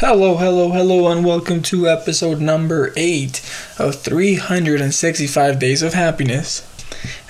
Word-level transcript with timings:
Hello, 0.00 0.38
hello, 0.38 0.70
hello, 0.70 1.08
and 1.08 1.26
welcome 1.26 1.60
to 1.64 1.86
episode 1.86 2.40
number 2.40 2.90
8 2.96 3.36
of 3.78 3.96
365 3.96 5.58
Days 5.58 5.82
of 5.82 5.92
Happiness. 5.92 6.66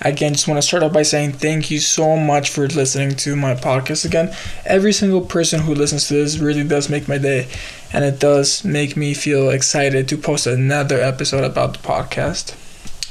Again, 0.01 0.35
just 0.35 0.47
want 0.47 0.59
to 0.59 0.63
start 0.63 0.85
off 0.85 0.93
by 0.93 1.03
saying 1.03 1.33
thank 1.33 1.73
you 1.73 1.81
so 1.81 2.17
much 2.17 2.49
for 2.49 2.69
listening 2.69 3.17
to 3.17 3.35
my 3.35 3.55
podcast 3.57 4.05
again. 4.05 4.33
Every 4.65 4.93
single 4.93 5.23
person 5.23 5.63
who 5.63 5.75
listens 5.75 6.07
to 6.07 6.15
this 6.15 6.39
really 6.39 6.63
does 6.63 6.89
make 6.89 7.09
my 7.09 7.19
day, 7.19 7.49
and 7.93 8.05
it 8.05 8.21
does 8.21 8.65
make 8.65 8.97
me 8.97 9.15
feel 9.15 9.51
excited 9.51 10.07
to 10.07 10.17
post 10.17 10.47
another 10.47 11.01
episode 11.01 11.43
about 11.43 11.73
the 11.73 11.81
podcast. 11.81 12.55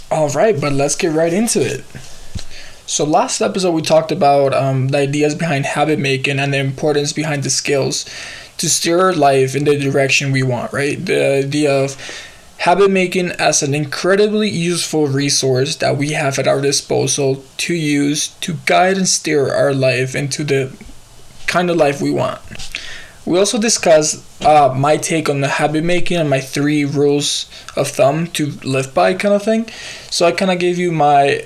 Alright, 0.10 0.62
but 0.62 0.72
let's 0.72 0.96
get 0.96 1.12
right 1.12 1.34
into 1.34 1.60
it. 1.60 1.84
So, 2.86 3.04
last 3.04 3.42
episode 3.42 3.74
we 3.74 3.82
talked 3.82 4.14
about 4.14 4.54
um, 4.54 4.88
the 4.88 5.00
ideas 5.00 5.36
behind 5.36 5.66
habit 5.66 6.00
making 6.00 6.40
and 6.40 6.54
the 6.54 6.60
importance 6.60 7.12
behind 7.12 7.44
the 7.44 7.50
skills 7.50 8.06
to 8.60 8.70
steer 8.70 9.00
our 9.00 9.14
life 9.14 9.56
in 9.56 9.64
the 9.64 9.78
direction 9.78 10.32
we 10.32 10.44
want, 10.44 10.72
right? 10.72 11.04
The 11.04 11.44
idea 11.46 11.74
of 11.74 11.98
habit 12.58 12.92
making 12.92 13.32
as 13.32 13.64
an 13.64 13.74
incredibly 13.74 14.50
useful 14.50 15.08
resource 15.08 15.78
that 15.78 15.98
we 15.98 16.12
have 16.12 16.38
at 16.38 16.48
our 16.48 16.62
disposal 16.62 17.44
to 17.58 17.74
use 17.74 18.28
to 18.42 18.56
guide 18.66 18.98
and 18.98 19.08
steer 19.08 19.52
our 19.54 19.74
life 19.74 20.14
into 20.14 20.44
the 20.44 20.72
kind 21.48 21.70
of 21.70 21.78
life 21.78 22.02
we 22.02 22.12
want. 22.12 22.42
We 23.26 23.38
also 23.38 23.58
discussed 23.60 24.24
uh, 24.44 24.74
my 24.76 24.98
take 24.98 25.30
on 25.30 25.42
the 25.42 25.48
habit 25.48 25.84
making 25.84 26.18
and 26.18 26.30
my 26.30 26.42
three 26.42 26.84
rules 26.84 27.50
of 27.78 27.88
thumb 27.88 28.28
to 28.28 28.48
live 28.64 28.94
by, 28.94 29.14
kind 29.14 29.34
of 29.34 29.44
thing. 29.44 29.70
So 30.10 30.26
I 30.26 30.32
kind 30.32 30.52
of 30.52 30.60
gave 30.60 30.78
you 30.78 30.92
my 30.92 31.46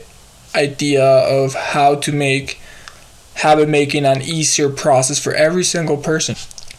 idea 0.55 1.03
of 1.03 1.53
how 1.53 1.95
to 1.95 2.11
make 2.11 2.59
habit 3.35 3.67
making 3.67 4.05
an 4.05 4.21
easier 4.21 4.69
process 4.69 5.19
for 5.19 5.33
every 5.33 5.63
single 5.63 5.97
person. 5.97 6.35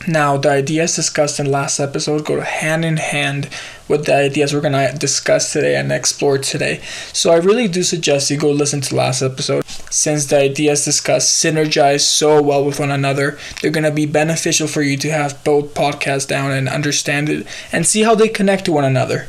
Now, 0.06 0.36
the 0.36 0.50
ideas 0.50 0.96
discussed 0.96 1.40
in 1.40 1.50
last 1.50 1.80
episode 1.80 2.26
go 2.26 2.40
hand 2.40 2.84
in 2.84 2.98
hand 2.98 3.48
with 3.88 4.04
the 4.04 4.14
ideas 4.14 4.52
we're 4.52 4.60
going 4.60 4.72
to 4.72 4.98
discuss 4.98 5.52
today 5.52 5.76
and 5.76 5.90
explore 5.90 6.36
today. 6.36 6.80
So, 7.12 7.32
I 7.32 7.36
really 7.36 7.68
do 7.68 7.82
suggest 7.82 8.30
you 8.30 8.36
go 8.36 8.50
listen 8.50 8.82
to 8.82 8.96
last 8.96 9.22
episode 9.22 9.64
since 9.90 10.26
the 10.26 10.38
ideas 10.38 10.84
discussed 10.84 11.42
synergize 11.42 12.00
so 12.00 12.42
well 12.42 12.64
with 12.64 12.80
one 12.80 12.90
another. 12.90 13.38
They're 13.62 13.70
going 13.70 13.84
to 13.84 13.90
be 13.90 14.04
beneficial 14.04 14.68
for 14.68 14.82
you 14.82 14.98
to 14.98 15.10
have 15.10 15.42
both 15.42 15.74
podcasts 15.74 16.28
down 16.28 16.50
and 16.50 16.68
understand 16.68 17.30
it 17.30 17.46
and 17.72 17.86
see 17.86 18.02
how 18.02 18.14
they 18.14 18.28
connect 18.28 18.66
to 18.66 18.72
one 18.72 18.84
another. 18.84 19.28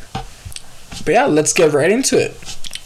But 1.06 1.14
yeah, 1.14 1.26
let's 1.26 1.54
get 1.54 1.74
right 1.74 1.92
into 1.92 2.20
it. 2.20 2.36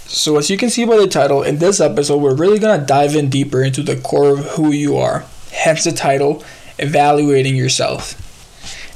So, 0.05 0.37
as 0.37 0.49
you 0.49 0.57
can 0.57 0.69
see 0.69 0.85
by 0.85 0.97
the 0.97 1.07
title, 1.07 1.41
in 1.41 1.57
this 1.57 1.79
episode, 1.79 2.17
we're 2.17 2.35
really 2.35 2.59
going 2.59 2.79
to 2.79 2.85
dive 2.85 3.15
in 3.15 3.29
deeper 3.29 3.63
into 3.63 3.81
the 3.81 3.95
core 3.95 4.29
of 4.29 4.45
who 4.51 4.71
you 4.71 4.97
are. 4.97 5.25
Hence 5.51 5.83
the 5.83 5.91
title 5.91 6.43
evaluating 6.79 7.55
yourself. 7.55 8.15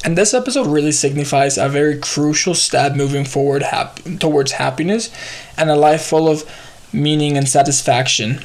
And 0.06 0.18
this 0.18 0.34
episode 0.34 0.68
really 0.68 0.92
signifies 0.92 1.58
a 1.58 1.70
very 1.70 1.98
crucial 1.98 2.56
step 2.56 2.96
moving 2.96 3.24
forward 3.24 3.64
hap- 3.64 4.02
towards 4.20 4.54
happiness 4.54 5.10
and 5.58 5.70
a 5.70 5.76
life 5.76 6.04
full 6.06 6.28
of 6.28 6.44
meaning 6.92 7.38
and 7.38 7.48
satisfaction. 7.48 8.42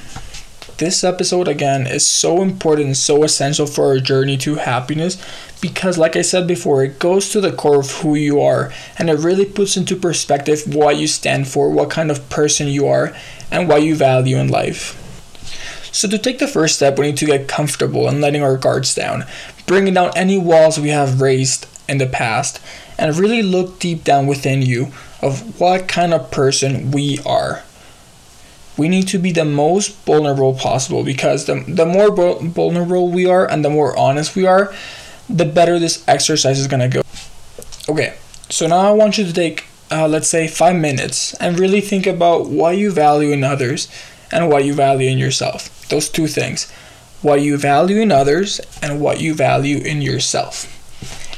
This 0.79 1.03
episode, 1.03 1.49
again, 1.49 1.89
is 1.89 2.07
so 2.07 2.41
important 2.41 2.87
and 2.87 2.97
so 2.97 3.25
essential 3.25 3.67
for 3.67 3.87
our 3.87 3.99
journey 3.99 4.37
to 4.39 4.55
happiness 4.55 5.21
because, 5.61 5.99
like 5.99 6.15
I 6.15 6.23
said 6.23 6.47
before, 6.47 6.85
it 6.85 7.01
goes 7.01 7.31
to 7.31 7.41
the 7.41 7.51
core 7.51 7.81
of 7.81 7.91
who 7.91 8.15
you 8.15 8.41
are 8.41 8.73
and 8.97 9.11
it 9.11 9.19
really 9.19 9.45
puts 9.45 9.77
into 9.77 9.97
perspective 9.97 10.73
what 10.73 10.97
you 10.97 11.09
stand 11.09 11.49
for, 11.49 11.69
what 11.71 11.91
kind 11.91 12.13
of 12.13 12.31
person 12.31 12.69
you 12.69 12.87
are, 12.87 13.13
and 13.51 13.69
what 13.69 13.83
you 13.83 13.97
value 13.97 14.37
in 14.37 14.47
life. 14.47 14.95
So, 15.93 16.09
to 16.09 16.19
take 16.19 16.39
the 16.39 16.49
first 16.49 16.77
step, 16.77 16.99
we 16.99 17.07
need 17.07 17.17
to 17.19 17.27
get 17.27 17.49
comfortable 17.49 18.09
in 18.09 18.21
letting 18.21 18.43
our 18.43 18.57
guards 18.57 18.95
down, 18.95 19.25
bringing 19.67 19.95
down 19.95 20.13
any 20.17 20.39
walls 20.39 20.79
we 20.79 20.91
have 20.91 21.21
raised 21.21 21.67
in 21.89 21.99
the 21.99 22.07
past, 22.07 22.61
and 22.99 23.17
really 23.17 23.43
look 23.43 23.79
deep 23.79 24.05
down 24.05 24.27
within 24.27 24.63
you 24.63 24.93
of 25.23 25.61
what 25.61 25.89
kind 25.89 26.13
of 26.13 26.31
person 26.31 26.91
we 26.91 27.19
are. 27.25 27.63
We 28.77 28.89
need 28.89 29.09
to 29.09 29.19
be 29.19 29.33
the 29.33 29.45
most 29.45 29.97
vulnerable 30.05 30.55
possible 30.55 31.03
because 31.03 31.47
the, 31.47 31.65
the 31.67 31.87
more 31.87 32.15
vulnerable 32.15 33.11
we 33.11 33.27
are 33.27 33.51
and 33.51 33.65
the 33.65 33.71
more 33.71 33.97
honest 33.97 34.37
we 34.37 34.47
are, 34.47 34.73
the 35.29 35.45
better 35.45 35.79
this 35.79 36.05
exercise 36.07 36.59
is 36.59 36.69
going 36.69 36.89
to 36.89 36.89
go. 36.89 37.03
Okay, 37.89 38.17
so 38.49 38.67
now 38.67 38.79
I 38.79 38.93
want 38.93 39.19
you 39.19 39.25
to 39.25 39.33
take, 39.33 39.65
uh, 39.91 40.07
let's 40.07 40.29
say, 40.29 40.47
five 40.47 40.77
minutes 40.77 41.35
and 41.35 41.59
really 41.59 41.81
think 41.81 42.07
about 42.07 42.49
what 42.49 42.77
you 42.77 42.93
value 42.93 43.33
in 43.33 43.43
others 43.43 43.89
and 44.31 44.49
what 44.49 44.65
you 44.65 44.75
value 44.75 45.09
in 45.09 45.19
yourself. 45.19 45.78
Those 45.89 46.09
two 46.09 46.27
things 46.27 46.71
what 47.21 47.41
you 47.41 47.57
value 47.57 48.01
in 48.01 48.13
others 48.13 48.61
and 48.81 49.01
what 49.01 49.21
you 49.21 49.35
value 49.35 49.79
in 49.79 50.01
yourself. 50.01 50.75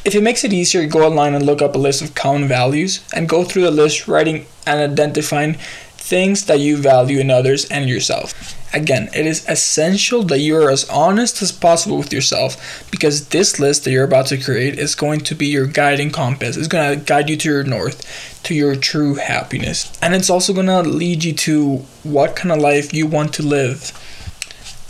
If 0.05 0.15
it 0.15 0.23
makes 0.23 0.45
it 0.45 0.53
easier, 0.53 0.87
go 0.87 1.07
online 1.07 1.35
and 1.35 1.45
look 1.45 1.63
up 1.63 1.75
a 1.75 1.79
list 1.79 2.03
of 2.03 2.15
common 2.15 2.49
values 2.49 3.07
and 3.15 3.29
go 3.29 3.45
through 3.45 3.63
the 3.63 3.71
list, 3.71 4.09
writing 4.09 4.47
and 4.67 4.81
identifying 4.81 5.57
things 6.01 6.47
that 6.47 6.59
you 6.59 6.77
value 6.77 7.19
in 7.19 7.31
others 7.31 7.67
and 7.67 7.89
yourself. 7.89 8.57
Again, 8.73 9.11
it 9.15 9.27
is 9.27 9.47
essential 9.49 10.23
that 10.25 10.39
you 10.39 10.57
are 10.57 10.71
as 10.71 10.89
honest 10.89 11.43
as 11.43 11.53
possible 11.53 11.99
with 11.99 12.13
yourself 12.13 12.89
because 12.91 13.29
this 13.29 13.59
list 13.59 13.85
that 13.85 13.91
you're 13.91 14.05
about 14.05 14.27
to 14.27 14.39
create 14.39 14.79
is 14.79 14.95
going 14.95 15.21
to 15.21 15.35
be 15.35 15.47
your 15.47 15.67
guiding 15.67 16.11
compass. 16.11 16.57
It's 16.57 16.69
going 16.69 16.99
to 16.99 17.05
guide 17.05 17.29
you 17.29 17.37
to 17.37 17.49
your 17.49 17.65
north, 17.65 18.43
to 18.45 18.55
your 18.55 18.77
true 18.77 19.17
happiness. 19.17 19.97
And 20.01 20.15
it's 20.15 20.31
also 20.31 20.55
going 20.55 20.67
to 20.67 20.83
lead 20.83 21.25
you 21.25 21.33
to 21.33 21.79
what 22.05 22.37
kind 22.37 22.53
of 22.53 22.59
life 22.59 22.95
you 22.95 23.07
want 23.07 23.35
to 23.35 23.43
live. 23.43 23.93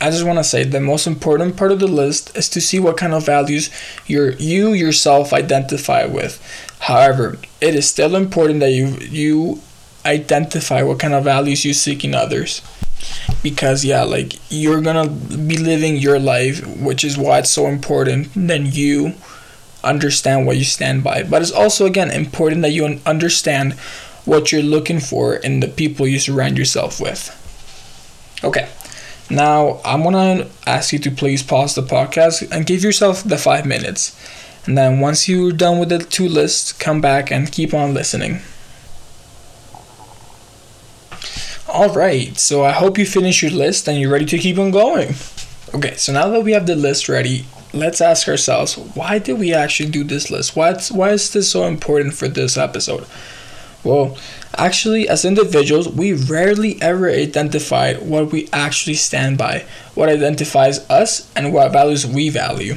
I 0.01 0.11
just 0.11 0.25
want 0.25 0.39
to 0.39 0.45
say 0.45 0.65
the 0.65 0.81
most 0.81 1.07
important 1.07 1.57
part 1.57 1.73
of 1.73 1.81
the 1.81 1.87
list 1.87 2.35
is 2.37 2.49
to 2.51 2.61
see 2.61 2.81
what 2.81 2.97
kind 2.97 3.13
of 3.13 3.27
values 3.27 3.71
your 4.07 4.33
you 4.33 4.73
yourself 4.73 5.33
identify 5.33 6.07
with. 6.07 6.41
However, 6.81 7.39
it 7.61 7.75
is 7.75 7.89
still 7.89 8.17
important 8.17 8.61
that 8.61 8.71
you 8.71 8.97
you 9.01 9.61
identify 10.07 10.83
what 10.83 10.99
kind 10.99 11.13
of 11.13 11.25
values 11.25 11.65
you 11.65 11.75
seek 11.75 12.05
in 12.05 12.15
others. 12.15 12.63
Because 13.43 13.85
yeah, 13.85 14.03
like 14.03 14.35
you're 14.49 14.81
going 14.81 15.09
to 15.09 15.37
be 15.37 15.57
living 15.57 15.97
your 15.97 16.19
life, 16.19 16.67
which 16.79 17.05
is 17.05 17.19
why 17.19 17.39
it's 17.39 17.51
so 17.51 17.67
important 17.67 18.29
then 18.35 18.67
you 18.67 19.15
understand 19.83 20.47
what 20.47 20.57
you 20.57 20.65
stand 20.65 21.05
by. 21.05 21.23
But 21.23 21.43
it's 21.43 21.53
also 21.53 21.87
again 21.87 22.11
important 22.11 22.63
that 22.63 22.73
you 22.73 23.01
understand 23.05 23.75
what 24.25 24.53
you're 24.53 24.63
looking 24.63 25.01
for 25.01 25.35
in 25.35 25.61
the 25.61 25.69
people 25.69 26.07
you 26.07 26.19
surround 26.19 26.57
yourself 26.57 27.01
with. 27.01 27.37
Okay. 28.43 28.69
Now, 29.31 29.81
I'm 29.85 30.03
gonna 30.03 30.49
ask 30.67 30.93
you 30.93 30.99
to 30.99 31.11
please 31.11 31.43
pause 31.43 31.77
the 31.77 31.83
podcast 31.83 32.51
and 32.51 32.67
give 32.67 32.83
yourself 32.83 33.23
the 33.23 33.39
five 33.39 33.65
minutes. 33.65 34.17
And 34.67 34.77
then 34.77 34.99
once 34.99 35.29
you're 35.29 35.53
done 35.53 35.79
with 35.79 35.89
the 35.89 35.99
two 35.99 36.29
lists, 36.29 36.73
come 36.73 37.01
back 37.01 37.31
and 37.31 37.51
keep 37.51 37.73
on 37.73 37.95
listening. 37.95 38.41
Alright, 41.69 42.39
so 42.39 42.65
I 42.65 42.73
hope 42.73 42.99
you 42.99 43.07
finish 43.07 43.43
your 43.43 43.53
list 43.53 43.87
and 43.87 43.99
you're 43.99 44.11
ready 44.11 44.27
to 44.27 44.39
keep 44.39 44.59
on 44.59 44.73
going. 44.73 45.15
Okay, 45.73 45.95
so 45.95 46.13
now 46.13 46.29
that 46.29 46.43
we 46.43 46.51
have 46.51 46.67
the 46.67 46.75
list 46.75 47.09
ready, 47.09 47.45
let's 47.73 48.01
ask 48.01 48.27
ourselves 48.27 48.77
why 48.77 49.21
did 49.21 49.39
we 49.39 49.55
actually 49.55 49.89
do 49.89 50.03
this 50.03 50.29
list? 50.29 50.57
What's, 50.57 50.91
why 50.91 51.11
is 51.11 51.33
this 51.33 51.49
so 51.49 51.65
important 51.65 52.15
for 52.15 52.27
this 52.27 52.57
episode? 52.57 53.07
Well, 53.83 54.17
actually, 54.57 55.09
as 55.09 55.25
individuals, 55.25 55.89
we 55.89 56.13
rarely 56.13 56.81
ever 56.83 57.09
identify 57.09 57.95
what 57.95 58.31
we 58.31 58.49
actually 58.53 58.95
stand 58.95 59.39
by, 59.39 59.65
what 59.95 60.11
identifies 60.11 60.79
us, 60.91 61.31
and 61.35 61.53
what 61.53 61.73
values 61.73 62.07
we 62.07 62.29
value. 62.29 62.77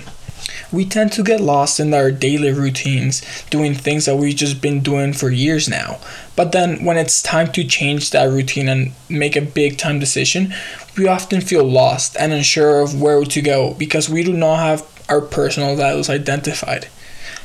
We 0.72 0.86
tend 0.86 1.12
to 1.14 1.24
get 1.24 1.42
lost 1.42 1.80
in 1.80 1.94
our 1.94 2.10
daily 2.10 2.52
routines, 2.52 3.22
doing 3.50 3.76
things 3.76 4.06
that 4.06 4.16
we've 4.16 4.36
just 4.36 4.62
been 4.62 4.80
doing 4.80 5.14
for 5.14 5.30
years 5.30 5.70
now. 5.70 6.00
But 6.36 6.52
then, 6.52 6.84
when 6.84 6.98
it's 6.98 7.22
time 7.22 7.52
to 7.52 7.64
change 7.64 8.10
that 8.10 8.30
routine 8.30 8.70
and 8.70 8.94
make 9.10 9.36
a 9.36 9.42
big 9.42 9.78
time 9.78 10.00
decision, 10.00 10.54
we 10.98 11.08
often 11.08 11.42
feel 11.42 11.64
lost 11.64 12.16
and 12.18 12.32
unsure 12.32 12.82
of 12.82 13.00
where 13.00 13.24
to 13.24 13.42
go 13.42 13.74
because 13.76 14.10
we 14.10 14.24
do 14.24 14.34
not 14.34 14.58
have 14.58 15.06
our 15.10 15.22
personal 15.22 15.76
values 15.76 16.10
identified 16.10 16.88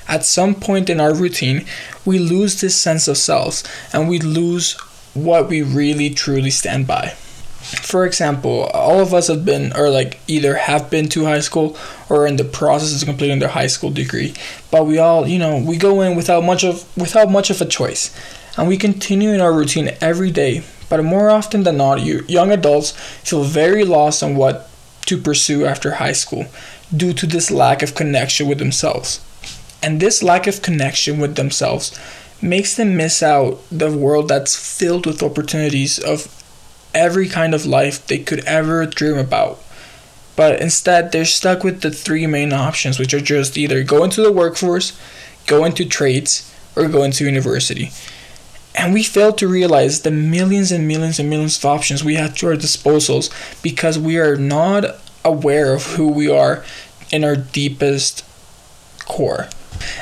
at 0.08 0.24
some 0.24 0.54
point 0.54 0.88
in 0.90 1.00
our 1.00 1.14
routine, 1.14 1.66
we 2.04 2.18
lose 2.18 2.60
this 2.60 2.74
sense 2.74 3.06
of 3.06 3.18
self 3.18 3.62
and 3.94 4.08
we 4.08 4.18
lose 4.18 4.72
what 5.14 5.48
we 5.48 5.62
really 5.62 6.10
truly 6.10 6.50
stand 6.50 6.86
by. 6.86 7.14
For 7.60 8.06
example, 8.06 8.64
all 8.72 9.00
of 9.00 9.12
us 9.12 9.26
have 9.26 9.44
been, 9.44 9.76
or 9.76 9.90
like 9.90 10.20
either 10.26 10.54
have 10.54 10.88
been 10.88 11.08
to 11.10 11.26
high 11.26 11.40
school 11.40 11.76
or 12.08 12.26
in 12.26 12.36
the 12.36 12.44
process 12.44 13.02
of 13.02 13.06
completing 13.06 13.40
their 13.40 13.48
high 13.48 13.66
school 13.66 13.90
degree, 13.90 14.32
but 14.70 14.86
we 14.86 14.98
all, 14.98 15.26
you 15.28 15.38
know, 15.38 15.58
we 15.58 15.76
go 15.76 16.00
in 16.00 16.16
without 16.16 16.44
much 16.44 16.64
of 16.64 16.86
without 16.96 17.30
much 17.30 17.50
of 17.50 17.60
a 17.60 17.66
choice, 17.66 18.14
and 18.56 18.68
we 18.68 18.78
continue 18.78 19.30
in 19.30 19.40
our 19.40 19.52
routine 19.52 19.90
every 20.00 20.30
day. 20.30 20.62
But 20.88 21.04
more 21.04 21.28
often 21.28 21.64
than 21.64 21.76
not, 21.76 22.00
you 22.00 22.24
young 22.28 22.52
adults 22.52 22.92
feel 23.22 23.42
very 23.42 23.84
lost 23.84 24.22
on 24.22 24.36
what 24.36 24.70
to 25.06 25.18
pursue 25.18 25.66
after 25.66 25.94
high 25.94 26.12
school 26.12 26.46
due 26.96 27.12
to 27.12 27.26
this 27.26 27.50
lack 27.50 27.82
of 27.82 27.94
connection 27.94 28.48
with 28.48 28.58
themselves. 28.58 29.20
And 29.82 30.00
this 30.00 30.22
lack 30.22 30.46
of 30.46 30.62
connection 30.62 31.18
with 31.18 31.36
themselves 31.36 31.98
makes 32.40 32.76
them 32.76 32.96
miss 32.96 33.22
out 33.22 33.60
the 33.70 33.96
world 33.96 34.28
that's 34.28 34.56
filled 34.56 35.06
with 35.06 35.22
opportunities 35.22 35.98
of 35.98 36.34
every 36.94 37.28
kind 37.28 37.54
of 37.54 37.66
life 37.66 38.06
they 38.06 38.18
could 38.18 38.44
ever 38.44 38.86
dream 38.86 39.18
about. 39.18 39.60
But 40.36 40.60
instead, 40.60 41.10
they're 41.10 41.24
stuck 41.24 41.64
with 41.64 41.80
the 41.80 41.90
three 41.90 42.26
main 42.26 42.52
options, 42.52 42.98
which 42.98 43.12
are 43.12 43.20
just 43.20 43.58
either 43.58 43.82
go 43.82 44.04
into 44.04 44.22
the 44.22 44.32
workforce, 44.32 44.98
go 45.46 45.64
into 45.64 45.84
trades, 45.84 46.52
or 46.76 46.88
go 46.88 47.02
into 47.02 47.24
university. 47.24 47.90
And 48.74 48.94
we 48.94 49.02
fail 49.02 49.32
to 49.32 49.48
realize 49.48 50.02
the 50.02 50.12
millions 50.12 50.70
and 50.70 50.86
millions 50.86 51.18
and 51.18 51.28
millions 51.28 51.58
of 51.58 51.64
options 51.64 52.04
we 52.04 52.14
have 52.14 52.36
to 52.36 52.46
our 52.46 52.54
disposals 52.54 53.30
because 53.62 53.98
we 53.98 54.18
are 54.18 54.36
not 54.36 54.84
aware 55.24 55.74
of 55.74 55.84
who 55.96 56.06
we 56.06 56.30
are 56.30 56.64
in 57.10 57.24
our 57.24 57.34
deepest 57.34 58.24
core. 59.06 59.48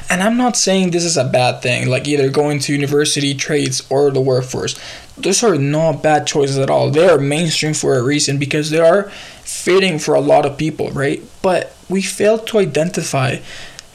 And 0.09 0.23
I'm 0.23 0.37
not 0.37 0.57
saying 0.57 0.91
this 0.91 1.05
is 1.05 1.17
a 1.17 1.25
bad 1.25 1.63
thing, 1.63 1.89
like 1.89 2.07
either 2.07 2.31
going 2.31 2.61
to 2.61 2.73
university, 2.73 3.35
trades, 3.35 3.87
or 3.91 4.11
the 4.11 4.21
workforce. 4.21 4.79
Those 5.19 5.43
are 5.43 5.57
not 5.57 6.03
bad 6.03 6.27
choices 6.27 6.59
at 6.59 6.71
all. 6.71 6.91
They 6.91 7.09
are 7.09 7.19
mainstream 7.19 7.75
for 7.75 7.97
a 7.97 8.03
reason 8.03 8.39
because 8.39 8.71
they 8.71 8.81
are 8.81 9.11
fitting 9.43 9.99
for 9.99 10.15
a 10.15 10.21
lot 10.21 10.47
of 10.47 10.57
people, 10.57 10.91
right? 10.91 11.23
But 11.43 11.75
we 11.89 12.03
fail 12.03 12.39
to 12.39 12.59
identify 12.59 13.39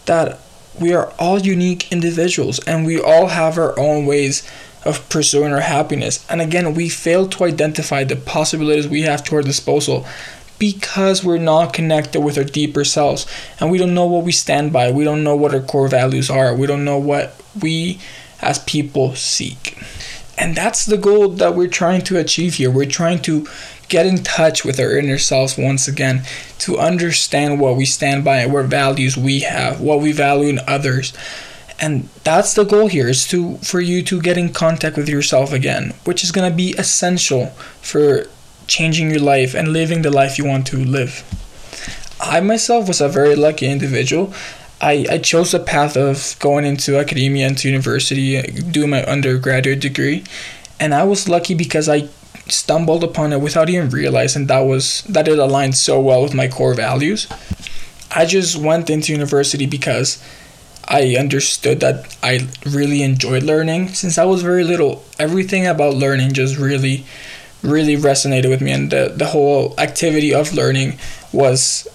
that 0.06 0.40
we 0.80 0.94
are 0.94 1.14
all 1.20 1.40
unique 1.40 1.92
individuals 1.92 2.60
and 2.66 2.86
we 2.86 3.00
all 3.00 3.28
have 3.28 3.58
our 3.58 3.78
own 3.80 4.06
ways 4.06 4.50
of 4.84 5.08
pursuing 5.10 5.54
our 5.54 5.62
happiness. 5.62 6.26
And 6.30 6.42
again, 6.42 6.74
we 6.74 6.90
fail 6.90 7.28
to 7.30 7.44
identify 7.44 8.04
the 8.04 8.16
possibilities 8.16 8.88
we 8.88 9.04
have 9.04 9.24
to 9.26 9.36
our 9.36 9.42
disposal 9.42 10.06
because 10.62 11.24
we're 11.24 11.40
not 11.40 11.74
connected 11.74 12.22
with 12.22 12.38
our 12.38 12.44
deeper 12.44 12.84
selves 12.84 13.26
and 13.60 13.72
we 13.72 13.80
don't 13.80 13.96
know 13.96 14.06
what 14.06 14.24
we 14.24 14.32
stand 14.32 14.72
by. 14.72 14.92
We 14.92 15.04
don't 15.04 15.24
know 15.24 15.36
what 15.36 15.56
our 15.56 15.60
core 15.60 15.88
values 15.88 16.30
are. 16.30 16.56
We 16.56 16.68
don't 16.68 16.86
know 16.86 17.00
what 17.00 17.36
we 17.60 18.00
as 18.44 18.60
people 18.60 19.16
seek. 19.16 19.76
And 20.38 20.56
that's 20.56 20.86
the 20.86 21.00
goal 21.00 21.30
that 21.30 21.56
we're 21.56 21.68
trying 21.68 22.04
to 22.04 22.20
achieve 22.20 22.56
here. 22.56 22.70
We're 22.70 22.86
trying 22.86 23.24
to 23.24 23.48
get 23.90 24.06
in 24.06 24.24
touch 24.24 24.64
with 24.64 24.80
our 24.80 24.96
inner 24.96 25.18
selves 25.18 25.58
once 25.58 25.88
again 25.88 26.26
to 26.60 26.78
understand 26.78 27.60
what 27.60 27.76
we 27.76 27.86
stand 27.86 28.24
by 28.24 28.38
and 28.42 28.54
what 28.54 28.66
values 28.66 29.18
we 29.18 29.40
have, 29.40 29.82
what 29.82 30.00
we 30.00 30.12
value 30.12 30.50
in 30.50 30.60
others. 30.68 31.12
And 31.80 32.08
that's 32.24 32.54
the 32.54 32.66
goal 32.66 32.88
here 32.88 33.08
is 33.08 33.28
to 33.30 33.58
for 33.58 33.82
you 33.82 34.04
to 34.04 34.22
get 34.22 34.38
in 34.38 34.54
contact 34.54 34.96
with 34.96 35.10
yourself 35.10 35.54
again, 35.54 35.96
which 36.04 36.24
is 36.24 36.32
going 36.32 36.48
to 36.48 36.56
be 36.56 36.76
essential 36.78 37.48
for 37.82 38.28
changing 38.72 39.12
your 39.12 39.20
life 39.20 39.54
and 39.54 39.74
living 39.74 40.02
the 40.02 40.10
life 40.10 40.38
you 40.38 40.46
want 40.46 40.66
to 40.68 40.78
live. 40.78 41.24
I 42.22 42.40
myself 42.40 42.88
was 42.88 43.02
a 43.02 43.10
very 43.10 43.36
lucky 43.36 43.68
individual. 43.68 44.34
I, 44.80 45.06
I 45.10 45.18
chose 45.18 45.52
the 45.52 45.60
path 45.60 45.98
of 45.98 46.36
going 46.40 46.66
into 46.66 46.98
academia 46.98 47.48
into 47.48 47.68
university, 47.68 48.42
doing 48.42 48.90
my 48.90 49.04
undergraduate 49.04 49.82
degree, 49.82 50.24
and 50.80 50.94
I 50.94 51.04
was 51.04 51.28
lucky 51.28 51.54
because 51.54 51.90
I 51.90 52.08
stumbled 52.48 53.04
upon 53.04 53.34
it 53.34 53.42
without 53.42 53.70
even 53.70 53.90
realizing 53.90 54.48
that 54.48 54.62
was 54.62 55.04
that 55.04 55.28
it 55.28 55.38
aligned 55.38 55.76
so 55.76 56.00
well 56.00 56.24
with 56.24 56.34
my 56.34 56.48
core 56.48 56.74
values. 56.74 57.28
I 58.10 58.26
just 58.26 58.56
went 58.56 58.90
into 58.90 59.12
university 59.12 59.66
because 59.66 60.24
I 60.88 61.16
understood 61.16 61.80
that 61.82 62.18
I 62.24 62.48
really 62.66 63.04
enjoyed 63.04 63.44
learning 63.44 63.90
since 63.90 64.18
I 64.18 64.26
was 64.26 64.42
very 64.42 64.64
little. 64.64 65.04
Everything 65.20 65.68
about 65.68 65.96
learning 65.96 66.34
just 66.34 66.58
really 66.58 67.06
really 67.64 67.96
resonated 67.96 68.50
with 68.50 68.62
me 68.62 68.72
and 68.72 68.92
the, 68.92 69.14
the 69.16 69.28
whole 69.28 69.76
activity 69.78 70.34
of 70.34 70.54
learning 70.54 70.98
was 71.32 71.88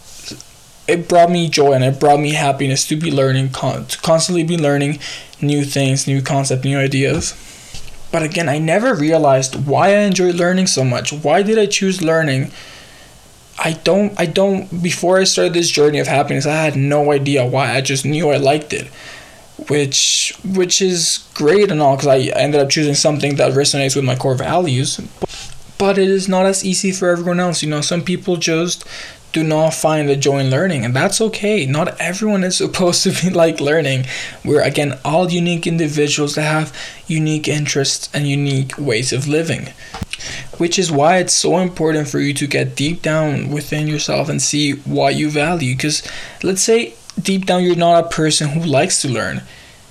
it 0.88 1.08
brought 1.08 1.30
me 1.30 1.48
joy 1.48 1.72
and 1.72 1.84
it 1.84 1.98
brought 1.98 2.20
me 2.20 2.32
happiness 2.32 2.86
to 2.86 2.96
be 2.96 3.10
learning 3.10 3.50
con- 3.50 3.86
to 3.86 3.98
constantly 3.98 4.44
be 4.44 4.56
learning 4.56 4.98
new 5.40 5.64
things 5.64 6.06
new 6.06 6.22
concepts 6.22 6.64
new 6.64 6.78
ideas. 6.78 7.34
But 8.12 8.22
again 8.22 8.48
i 8.48 8.58
never 8.58 8.94
realized 8.94 9.66
why 9.66 9.88
i 9.88 9.98
enjoy 10.00 10.30
learning 10.30 10.68
so 10.68 10.84
much. 10.84 11.12
Why 11.12 11.42
did 11.42 11.58
i 11.58 11.66
choose 11.66 12.02
learning? 12.02 12.50
I 13.58 13.72
don't 13.72 14.18
i 14.18 14.26
don't 14.26 14.82
before 14.82 15.18
i 15.18 15.24
started 15.24 15.54
this 15.54 15.70
journey 15.70 15.98
of 15.98 16.06
happiness 16.06 16.46
i 16.46 16.52
had 16.54 16.76
no 16.76 17.10
idea 17.10 17.44
why 17.44 17.72
i 17.72 17.80
just 17.80 18.04
knew 18.04 18.30
i 18.30 18.36
liked 18.36 18.72
it. 18.72 18.86
Which 19.68 20.34
which 20.44 20.80
is 20.80 21.26
great 21.34 21.70
and 21.70 21.82
all 21.82 21.96
because 21.96 22.08
i 22.08 22.18
ended 22.38 22.60
up 22.60 22.68
choosing 22.68 22.94
something 22.94 23.36
that 23.36 23.52
resonates 23.52 23.96
with 23.96 24.04
my 24.04 24.14
core 24.14 24.34
values 24.36 25.00
but 25.78 25.98
it 25.98 26.08
is 26.08 26.28
not 26.28 26.46
as 26.46 26.64
easy 26.64 26.92
for 26.92 27.08
everyone 27.08 27.40
else. 27.40 27.62
You 27.62 27.70
know, 27.70 27.80
some 27.80 28.02
people 28.02 28.36
just 28.36 28.84
do 29.32 29.42
not 29.42 29.74
find 29.74 30.08
the 30.08 30.16
joy 30.16 30.38
in 30.38 30.50
learning, 30.50 30.84
and 30.84 30.94
that's 30.94 31.20
okay. 31.20 31.66
Not 31.66 32.00
everyone 32.00 32.44
is 32.44 32.56
supposed 32.64 33.02
to 33.02 33.12
be 33.12 33.30
like 33.30 33.60
learning. 33.60 34.06
We're 34.44 34.62
again 34.62 34.98
all 35.04 35.30
unique 35.30 35.66
individuals 35.66 36.34
that 36.34 36.42
have 36.42 36.76
unique 37.06 37.48
interests 37.48 38.08
and 38.14 38.26
unique 38.26 38.78
ways 38.78 39.12
of 39.12 39.28
living. 39.28 39.68
Which 40.56 40.78
is 40.78 40.90
why 40.90 41.18
it's 41.18 41.34
so 41.34 41.58
important 41.58 42.08
for 42.08 42.18
you 42.18 42.32
to 42.34 42.46
get 42.46 42.74
deep 42.74 43.02
down 43.02 43.50
within 43.50 43.86
yourself 43.86 44.30
and 44.30 44.40
see 44.40 44.72
what 44.72 45.14
you 45.14 45.28
value. 45.28 45.74
Because 45.76 46.02
let's 46.42 46.62
say 46.62 46.94
deep 47.20 47.44
down 47.44 47.62
you're 47.62 47.76
not 47.76 48.04
a 48.04 48.08
person 48.08 48.48
who 48.48 48.60
likes 48.60 49.02
to 49.02 49.08
learn 49.08 49.42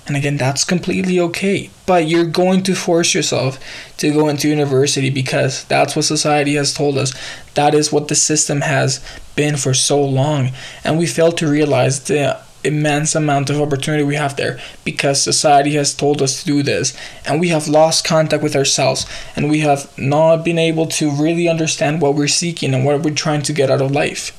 and 0.06 0.16
again, 0.16 0.36
that's 0.36 0.64
completely 0.64 1.18
okay. 1.18 1.70
But 1.84 2.06
you're 2.06 2.26
going 2.26 2.62
to 2.64 2.74
force 2.74 3.14
yourself 3.14 3.58
to 3.98 4.12
go 4.12 4.28
into 4.28 4.48
university 4.48 5.10
because 5.10 5.64
that's 5.64 5.96
what 5.96 6.04
society 6.04 6.54
has 6.54 6.72
told 6.72 6.96
us. 6.96 7.12
That 7.54 7.74
is 7.74 7.92
what 7.92 8.08
the 8.08 8.14
system 8.14 8.60
has 8.60 9.04
been 9.34 9.56
for 9.56 9.74
so 9.74 10.02
long. 10.02 10.50
And 10.84 10.98
we 10.98 11.06
fail 11.06 11.32
to 11.32 11.50
realize 11.50 12.04
the 12.04 12.38
immense 12.62 13.14
amount 13.14 13.48
of 13.48 13.60
opportunity 13.60 14.02
we 14.02 14.16
have 14.16 14.36
there 14.36 14.58
because 14.84 15.22
society 15.22 15.74
has 15.74 15.94
told 15.94 16.20
us 16.20 16.40
to 16.40 16.46
do 16.46 16.62
this 16.64 16.96
and 17.24 17.38
we 17.40 17.48
have 17.48 17.68
lost 17.68 18.04
contact 18.04 18.42
with 18.42 18.56
ourselves 18.56 19.06
and 19.36 19.48
we 19.48 19.60
have 19.60 19.96
not 19.96 20.44
been 20.44 20.58
able 20.58 20.86
to 20.86 21.08
really 21.10 21.48
understand 21.48 22.02
what 22.02 22.16
we're 22.16 22.26
seeking 22.26 22.74
and 22.74 22.84
what 22.84 23.00
we're 23.02 23.14
trying 23.14 23.40
to 23.40 23.52
get 23.52 23.70
out 23.70 23.80
of 23.80 23.92
life 23.92 24.32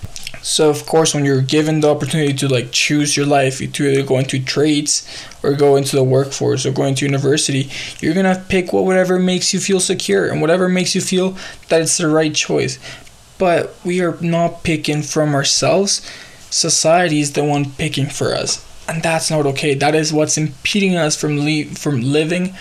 so 0.48 0.70
of 0.70 0.86
course, 0.86 1.14
when 1.14 1.26
you're 1.26 1.42
given 1.42 1.82
the 1.82 1.90
opportunity 1.90 2.34
to 2.34 2.48
like 2.48 2.72
choose 2.72 3.18
your 3.18 3.26
life, 3.26 3.58
to 3.60 3.84
either 3.84 4.02
go 4.02 4.18
into 4.18 4.42
trades 4.42 5.06
or 5.44 5.52
go 5.54 5.76
into 5.76 5.98
the 5.98 6.06
workforce 6.06 6.66
or 6.66 6.72
go 6.72 6.86
into 6.86 7.06
university, 7.06 7.70
you're 8.00 8.14
gonna 8.14 8.46
pick 8.48 8.72
whatever 8.72 9.20
makes 9.20 9.54
you 9.54 9.60
feel 9.60 9.82
secure 9.82 10.28
and 10.28 10.40
whatever 10.40 10.70
makes 10.70 10.96
you 10.96 11.02
feel 11.02 11.38
that 11.68 11.82
it's 11.82 11.98
the 11.98 12.08
right 12.08 12.34
choice. 12.34 12.80
But 13.38 13.76
we 13.84 14.00
are 14.00 14.18
not 14.22 14.64
picking 14.64 15.02
from 15.02 15.36
ourselves. 15.36 16.10
Society 16.50 17.20
is 17.20 17.34
the 17.34 17.44
one 17.44 17.72
picking 17.72 18.08
for 18.08 18.34
us, 18.34 18.66
and 18.88 19.04
that's 19.04 19.30
not 19.30 19.46
okay. 19.48 19.74
That 19.74 19.96
is 19.96 20.14
what's 20.14 20.38
impeding 20.38 20.96
us 20.96 21.20
from 21.20 21.40
le- 21.40 21.76
from 21.76 22.00
living 22.00 22.56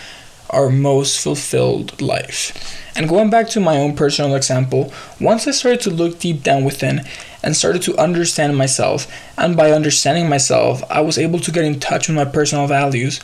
our 0.50 0.70
most 0.70 1.22
fulfilled 1.22 2.00
life. 2.02 2.52
And 2.96 3.08
going 3.08 3.30
back 3.30 3.48
to 3.50 3.60
my 3.60 3.78
own 3.78 3.94
personal 3.94 4.34
example, 4.34 4.92
once 5.20 5.46
I 5.46 5.52
started 5.52 5.82
to 5.82 5.90
look 5.90 6.18
deep 6.18 6.42
down 6.42 6.64
within 6.64 7.02
and 7.46 7.56
started 7.56 7.80
to 7.80 7.96
understand 7.96 8.58
myself, 8.58 9.06
and 9.38 9.56
by 9.56 9.70
understanding 9.70 10.28
myself, 10.28 10.82
I 10.90 11.00
was 11.00 11.16
able 11.16 11.38
to 11.38 11.52
get 11.52 11.64
in 11.64 11.78
touch 11.78 12.08
with 12.08 12.16
my 12.16 12.24
personal 12.24 12.66
values. 12.66 13.20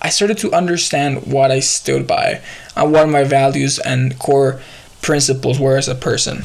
I 0.00 0.08
started 0.08 0.38
to 0.38 0.52
understand 0.52 1.26
what 1.26 1.50
I 1.50 1.58
stood 1.58 2.06
by 2.06 2.42
and 2.76 2.92
what 2.92 3.08
my 3.08 3.24
values 3.24 3.80
and 3.80 4.16
core 4.20 4.60
principles 5.02 5.58
were 5.58 5.76
as 5.76 5.88
a 5.88 5.96
person. 5.96 6.44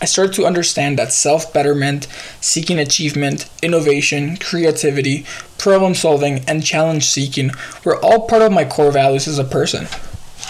I 0.00 0.06
started 0.06 0.32
to 0.36 0.46
understand 0.46 0.98
that 0.98 1.12
self 1.12 1.52
betterment, 1.52 2.06
seeking 2.40 2.78
achievement, 2.78 3.50
innovation, 3.62 4.38
creativity, 4.38 5.26
problem 5.58 5.94
solving, 5.94 6.46
and 6.48 6.64
challenge 6.64 7.04
seeking 7.04 7.50
were 7.84 8.02
all 8.02 8.26
part 8.26 8.40
of 8.40 8.52
my 8.52 8.64
core 8.64 8.90
values 8.90 9.28
as 9.28 9.38
a 9.38 9.44
person. 9.44 9.86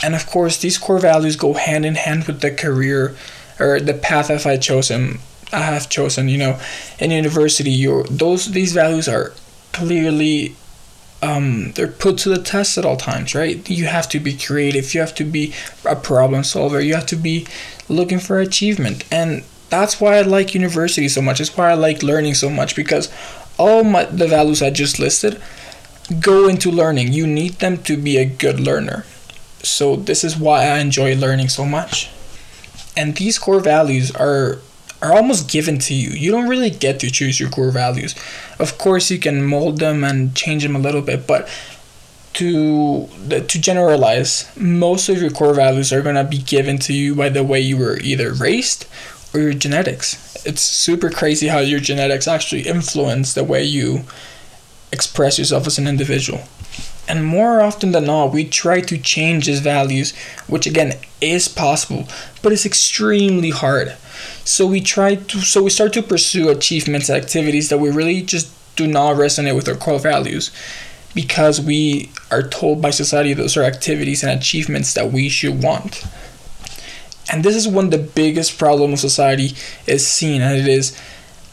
And 0.00 0.14
of 0.14 0.26
course, 0.28 0.58
these 0.58 0.78
core 0.78 1.00
values 1.00 1.34
go 1.34 1.54
hand 1.54 1.84
in 1.84 1.96
hand 1.96 2.28
with 2.28 2.40
the 2.40 2.52
career 2.52 3.16
or 3.58 3.80
the 3.80 3.94
path 3.94 4.28
that 4.28 4.46
I 4.46 4.58
chosen. 4.58 5.18
I 5.52 5.60
have 5.60 5.88
chosen, 5.88 6.28
you 6.28 6.38
know, 6.38 6.58
in 6.98 7.10
university. 7.10 7.70
You 7.70 8.04
those 8.04 8.52
these 8.52 8.72
values 8.72 9.08
are 9.08 9.32
clearly 9.72 10.56
um, 11.22 11.72
they're 11.72 11.88
put 11.88 12.18
to 12.18 12.28
the 12.28 12.42
test 12.42 12.76
at 12.76 12.84
all 12.84 12.96
times, 12.96 13.34
right? 13.34 13.68
You 13.68 13.86
have 13.86 14.08
to 14.10 14.20
be 14.20 14.36
creative. 14.36 14.92
You 14.94 15.00
have 15.00 15.14
to 15.16 15.24
be 15.24 15.54
a 15.84 15.96
problem 15.96 16.44
solver. 16.44 16.80
You 16.80 16.94
have 16.94 17.06
to 17.06 17.16
be 17.16 17.46
looking 17.88 18.18
for 18.18 18.38
achievement, 18.38 19.04
and 19.10 19.44
that's 19.70 20.00
why 20.00 20.16
I 20.16 20.22
like 20.22 20.54
university 20.54 21.08
so 21.08 21.22
much. 21.22 21.40
It's 21.40 21.56
why 21.56 21.70
I 21.70 21.74
like 21.74 22.02
learning 22.02 22.34
so 22.34 22.50
much 22.50 22.76
because 22.76 23.10
all 23.58 23.84
my 23.84 24.04
the 24.04 24.26
values 24.26 24.62
I 24.62 24.70
just 24.70 24.98
listed 24.98 25.40
go 26.20 26.48
into 26.48 26.70
learning. 26.70 27.12
You 27.12 27.26
need 27.26 27.54
them 27.54 27.78
to 27.84 27.96
be 27.96 28.18
a 28.18 28.24
good 28.24 28.60
learner. 28.60 29.04
So 29.62 29.96
this 29.96 30.24
is 30.24 30.36
why 30.36 30.66
I 30.66 30.78
enjoy 30.78 31.16
learning 31.16 31.48
so 31.48 31.64
much. 31.64 32.10
And 32.96 33.16
these 33.16 33.38
core 33.38 33.60
values 33.60 34.10
are 34.12 34.58
are 35.04 35.12
almost 35.12 35.50
given 35.50 35.78
to 35.80 35.94
you. 35.94 36.10
You 36.10 36.30
don't 36.30 36.48
really 36.48 36.70
get 36.70 36.98
to 37.00 37.10
choose 37.10 37.38
your 37.38 37.50
core 37.50 37.70
values. 37.70 38.14
Of 38.58 38.78
course, 38.78 39.10
you 39.10 39.18
can 39.18 39.44
mold 39.44 39.78
them 39.78 40.02
and 40.02 40.34
change 40.34 40.62
them 40.62 40.74
a 40.74 40.78
little 40.78 41.02
bit, 41.02 41.26
but 41.26 41.48
to 42.34 43.06
to 43.28 43.60
generalize, 43.60 44.50
most 44.56 45.08
of 45.08 45.20
your 45.20 45.30
core 45.30 45.54
values 45.54 45.92
are 45.92 46.02
to 46.02 46.24
be 46.24 46.38
given 46.38 46.78
to 46.78 46.92
you 46.92 47.14
by 47.14 47.28
the 47.28 47.44
way 47.44 47.60
you 47.60 47.76
were 47.76 47.98
either 48.00 48.32
raised 48.32 48.86
or 49.32 49.40
your 49.40 49.52
genetics. 49.52 50.44
It's 50.46 50.62
super 50.62 51.10
crazy 51.10 51.48
how 51.48 51.60
your 51.60 51.80
genetics 51.80 52.26
actually 52.26 52.62
influence 52.62 53.34
the 53.34 53.44
way 53.44 53.62
you 53.62 54.04
express 54.92 55.38
yourself 55.38 55.66
as 55.66 55.78
an 55.78 55.86
individual. 55.86 56.40
And 57.06 57.24
more 57.24 57.60
often 57.60 57.92
than 57.92 58.06
not, 58.06 58.32
we 58.32 58.44
try 58.44 58.80
to 58.80 58.98
change 58.98 59.46
his 59.46 59.60
values, 59.60 60.14
which 60.46 60.66
again 60.66 60.94
is 61.20 61.48
possible, 61.48 62.08
but 62.42 62.52
it's 62.52 62.66
extremely 62.66 63.50
hard. 63.50 63.94
So 64.44 64.66
we 64.66 64.80
try 64.80 65.16
to 65.16 65.40
so 65.40 65.62
we 65.62 65.70
start 65.70 65.92
to 65.94 66.02
pursue 66.02 66.48
achievements 66.48 67.08
and 67.08 67.22
activities 67.22 67.68
that 67.68 67.78
we 67.78 67.90
really 67.90 68.22
just 68.22 68.50
do 68.76 68.86
not 68.86 69.16
resonate 69.16 69.54
with 69.54 69.68
our 69.68 69.74
core 69.74 69.98
values 69.98 70.50
because 71.14 71.60
we 71.60 72.10
are 72.30 72.42
told 72.42 72.82
by 72.82 72.90
society 72.90 73.32
those 73.32 73.56
are 73.56 73.62
activities 73.62 74.22
and 74.22 74.32
achievements 74.32 74.94
that 74.94 75.12
we 75.12 75.28
should 75.28 75.62
want. 75.62 76.04
And 77.30 77.44
this 77.44 77.56
is 77.56 77.66
when 77.68 77.90
the 77.90 77.98
biggest 77.98 78.58
problem 78.58 78.92
of 78.92 78.98
society 78.98 79.54
is 79.86 80.06
seen, 80.06 80.42
and 80.42 80.58
it 80.58 80.68
is 80.68 80.98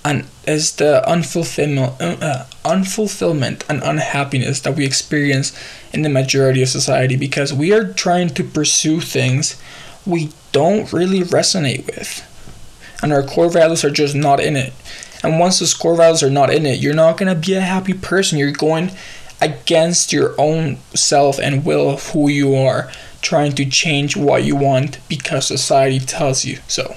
and 0.04 0.26
is 0.46 0.76
the 0.76 1.04
unfulfillment, 1.08 2.22
uh, 2.22 2.46
unfulfillment 2.64 3.64
and 3.70 3.82
unhappiness 3.84 4.60
that 4.62 4.76
we 4.76 4.86
experience 4.86 5.58
in 5.94 6.02
the 6.02 6.10
majority 6.10 6.62
of 6.62 6.70
society 6.70 7.16
because 7.16 7.54
we 7.54 7.74
are 7.74 7.92
trying 7.92 8.30
to 8.30 8.44
pursue 8.44 9.02
things 9.02 9.62
we 10.06 10.30
don't 10.52 10.92
really 10.94 11.22
resonate 11.22 11.86
with. 11.86 12.28
And 13.04 13.12
our 13.12 13.24
core 13.24 13.50
values 13.50 13.84
are 13.84 13.90
just 13.90 14.16
not 14.16 14.40
in 14.40 14.56
it. 14.56 14.74
And 15.24 15.40
once 15.40 15.60
those 15.60 15.74
core 15.74 15.96
values 15.96 16.24
are 16.24 16.30
not 16.30 16.52
in 16.52 16.66
it 16.66 16.80
you're 16.80 16.94
not 16.94 17.18
going 17.18 17.34
to 17.34 17.48
be 17.48 17.54
a 17.54 17.62
happy 17.62 17.94
person. 17.94 18.38
You're 18.38 18.52
going 18.52 18.92
against 19.40 20.14
your 20.14 20.36
own 20.38 20.78
self 20.94 21.40
and 21.40 21.66
will 21.66 21.90
of 21.90 22.10
who 22.10 22.30
you 22.30 22.56
are 22.56 22.92
trying 23.22 23.54
to 23.54 23.66
change 23.66 24.16
what 24.16 24.44
you 24.44 24.56
want 24.56 25.00
because 25.08 25.48
society 25.48 26.00
tells 26.00 26.44
you 26.46 26.58
so 26.68 26.96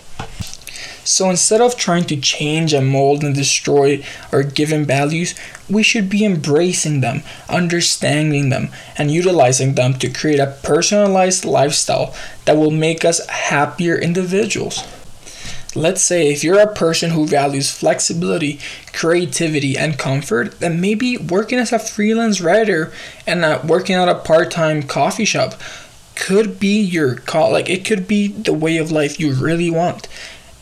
so 1.04 1.28
instead 1.28 1.60
of 1.60 1.76
trying 1.76 2.04
to 2.04 2.16
change 2.16 2.72
and 2.72 2.88
mold 2.88 3.22
and 3.22 3.34
destroy 3.34 4.02
our 4.32 4.42
given 4.42 4.84
values, 4.84 5.34
we 5.68 5.82
should 5.82 6.08
be 6.08 6.24
embracing 6.24 7.00
them, 7.00 7.22
understanding 7.48 8.48
them, 8.48 8.70
and 8.96 9.10
utilizing 9.10 9.74
them 9.74 9.94
to 9.94 10.08
create 10.08 10.40
a 10.40 10.56
personalized 10.62 11.44
lifestyle 11.44 12.14
that 12.46 12.56
will 12.56 12.70
make 12.70 13.04
us 13.04 13.24
happier 13.28 13.96
individuals. 13.96 14.82
Let's 15.76 16.02
say 16.02 16.32
if 16.32 16.44
you're 16.44 16.60
a 16.60 16.72
person 16.72 17.10
who 17.10 17.26
values 17.26 17.70
flexibility, 17.70 18.60
creativity, 18.92 19.76
and 19.76 19.98
comfort, 19.98 20.60
then 20.60 20.80
maybe 20.80 21.16
working 21.16 21.58
as 21.58 21.72
a 21.72 21.80
freelance 21.80 22.40
writer 22.40 22.92
and 23.26 23.44
uh, 23.44 23.60
working 23.64 23.96
at 23.96 24.08
a 24.08 24.14
part 24.14 24.52
time 24.52 24.84
coffee 24.84 25.24
shop 25.24 25.54
could 26.14 26.60
be 26.60 26.80
your 26.80 27.16
call. 27.16 27.50
Like 27.50 27.68
it 27.68 27.84
could 27.84 28.06
be 28.06 28.28
the 28.28 28.52
way 28.52 28.76
of 28.76 28.92
life 28.92 29.18
you 29.18 29.32
really 29.32 29.68
want 29.68 30.06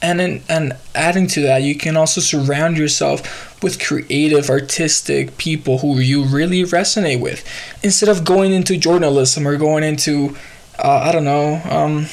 and 0.03 0.21
in, 0.21 0.43
and 0.49 0.77
adding 0.95 1.27
to 1.29 1.41
that 1.43 1.63
you 1.63 1.75
can 1.75 1.97
also 1.97 2.21
surround 2.21 2.77
yourself 2.77 3.63
with 3.63 3.81
creative 3.81 4.51
artistic 4.51 5.39
people 5.39 5.79
who 5.79 5.99
you 6.01 6.25
really 6.25 6.63
resonate 6.65 7.21
with. 7.21 7.45
Instead 7.83 8.09
of 8.09 8.25
going 8.25 8.53
into 8.53 8.77
journalism 8.77 9.47
or 9.47 9.57
going 9.57 9.85
into 9.85 10.37
uh, 10.79 11.03
i 11.05 11.13
don't 11.13 11.25
know 11.25 11.61
um, 11.71 12.07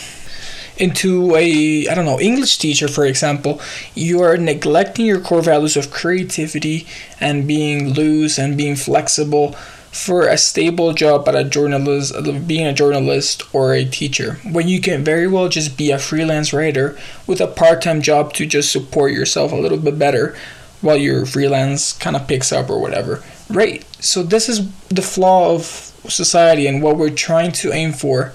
into 0.77 1.36
a 1.36 1.88
i 1.88 1.96
don't 1.96 2.05
know 2.05 2.19
english 2.19 2.58
teacher 2.58 2.88
for 2.88 3.05
example 3.05 3.62
you 3.96 4.22
are 4.22 4.38
neglecting 4.38 5.05
your 5.05 5.19
core 5.19 5.41
values 5.41 5.75
of 5.75 5.91
creativity 5.91 6.88
and 7.19 7.48
being 7.48 7.93
loose 7.93 8.38
and 8.38 8.55
being 8.55 8.75
flexible 8.75 9.55
for 9.91 10.27
a 10.27 10.38
stable 10.38 10.93
job 10.93 11.27
at 11.27 11.36
a 11.36 11.43
journalist 11.43 12.13
being 12.48 12.67
a 12.67 12.74
journalist 12.74 13.43
or 13.53 13.74
a 13.74 13.84
teacher 13.84 14.39
when 14.51 14.67
you 14.67 14.79
can 14.79 15.03
very 15.03 15.27
well 15.27 15.50
just 15.50 15.77
be 15.77 15.89
a 15.91 15.98
freelance 15.98 16.53
writer 16.53 16.98
with 17.25 17.41
a 17.41 17.48
part-time 17.48 18.01
job 18.01 18.31
to 18.34 18.46
just 18.46 18.72
support 18.72 19.12
yourself 19.12 19.51
a 19.51 19.55
little 19.55 19.79
bit 19.79 19.98
better 19.98 20.36
while 20.81 20.98
your 20.98 21.25
freelance 21.25 21.93
kind 21.93 22.15
of 22.15 22.27
picks 22.27 22.53
up 22.53 22.69
or 22.69 22.79
whatever. 22.79 23.22
Right. 23.50 23.84
So 24.01 24.24
this 24.24 24.48
is 24.48 24.69
the 24.88 25.01
flaw 25.01 25.53
of 25.55 25.63
society 26.08 26.67
and 26.67 26.81
what 26.81 26.98
we're 26.98 27.10
trying 27.10 27.51
to 27.53 27.74
aim 27.74 27.91
for 27.91 28.31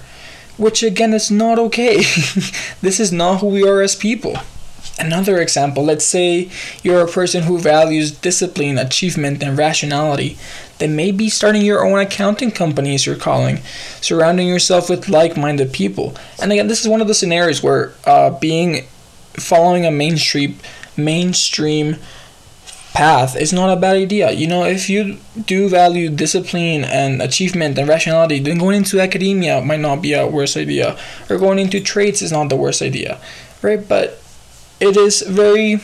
which 0.57 0.83
again 0.83 1.13
is 1.13 1.29
not 1.31 1.59
okay. 1.59 1.97
This 2.81 2.99
is 2.99 3.11
not 3.11 3.39
who 3.39 3.47
we 3.47 3.67
are 3.67 3.81
as 3.81 3.95
people. 3.95 4.37
Another 4.97 5.41
example, 5.41 5.83
let's 5.83 6.05
say 6.05 6.49
you're 6.81 7.01
a 7.01 7.07
person 7.07 7.43
who 7.43 7.59
values 7.59 8.11
discipline, 8.11 8.77
achievement, 8.77 9.43
and 9.43 9.57
rationality. 9.57 10.37
Then 10.79 10.95
maybe 10.95 11.29
starting 11.29 11.61
your 11.61 11.85
own 11.85 11.99
accounting 11.99 12.51
company 12.51 12.95
is 12.95 13.05
your 13.05 13.15
calling, 13.15 13.61
surrounding 14.01 14.47
yourself 14.47 14.89
with 14.89 15.07
like 15.07 15.37
minded 15.37 15.71
people. 15.71 16.15
And 16.41 16.51
again, 16.51 16.67
this 16.67 16.81
is 16.81 16.87
one 16.87 17.01
of 17.01 17.07
the 17.07 17.13
scenarios 17.13 17.63
where 17.63 17.93
uh, 18.05 18.31
being 18.31 18.85
following 19.33 19.85
a 19.85 19.91
mainstream 19.91 20.59
mainstream 20.97 21.97
path 22.93 23.35
is 23.35 23.51
not 23.51 23.69
a 23.69 23.79
bad 23.79 23.97
idea. 23.97 24.31
You 24.31 24.47
know, 24.47 24.63
if 24.63 24.89
you 24.89 25.17
do 25.45 25.67
value 25.67 26.09
discipline 26.09 26.85
and 26.85 27.21
achievement 27.21 27.77
and 27.77 27.87
rationality, 27.87 28.39
then 28.39 28.57
going 28.57 28.77
into 28.77 29.01
academia 29.01 29.61
might 29.61 29.81
not 29.81 30.01
be 30.01 30.13
a 30.13 30.25
worse 30.25 30.55
idea, 30.55 30.97
or 31.29 31.37
going 31.37 31.59
into 31.59 31.81
trades 31.81 32.21
is 32.21 32.31
not 32.31 32.49
the 32.49 32.55
worst 32.55 32.81
idea, 32.81 33.19
right? 33.61 33.85
But 33.85 34.21
it 34.79 34.95
is 34.97 35.21
very 35.21 35.81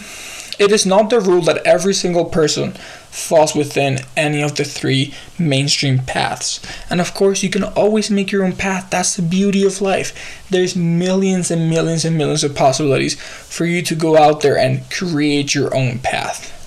it 0.61 0.71
is 0.71 0.85
not 0.85 1.09
the 1.09 1.19
rule 1.19 1.41
that 1.41 1.65
every 1.65 1.93
single 1.93 2.25
person 2.25 2.73
falls 3.09 3.55
within 3.55 3.97
any 4.15 4.43
of 4.43 4.55
the 4.55 4.63
three 4.63 5.11
mainstream 5.39 5.97
paths. 5.97 6.61
And 6.87 7.01
of 7.01 7.15
course, 7.15 7.41
you 7.41 7.49
can 7.49 7.63
always 7.63 8.11
make 8.11 8.31
your 8.31 8.45
own 8.45 8.55
path. 8.55 8.91
That's 8.91 9.15
the 9.15 9.23
beauty 9.23 9.65
of 9.65 9.81
life. 9.81 10.13
There's 10.51 10.75
millions 10.75 11.49
and 11.49 11.67
millions 11.67 12.05
and 12.05 12.15
millions 12.15 12.43
of 12.43 12.55
possibilities 12.55 13.19
for 13.19 13.65
you 13.65 13.81
to 13.81 13.95
go 13.95 14.15
out 14.15 14.41
there 14.41 14.57
and 14.57 14.87
create 14.91 15.55
your 15.55 15.75
own 15.75 15.97
path. 15.97 16.60